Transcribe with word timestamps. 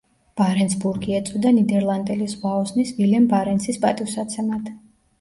ბარენცბურგი 0.39 1.17
ეწოდა 1.17 1.51
ნიდერლანდელი 1.59 2.31
ზღვაოსნის 2.33 2.97
ვილემ 3.03 3.31
ბარენცის 3.37 3.83
პატივსაცემად. 3.89 4.79